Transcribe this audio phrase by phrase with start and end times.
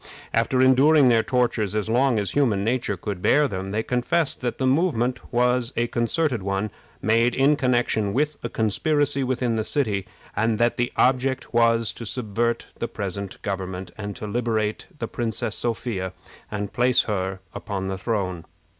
[0.33, 4.57] After enduring their tortures as long as human nature could bear them, they confessed that
[4.57, 6.71] the movement was a concerted one,
[7.03, 12.05] made in connection with a conspiracy within the city, and that the object was to
[12.07, 16.13] subvert the present government, and to liberate the Princess Sophia
[16.49, 18.45] and place her upon the throne.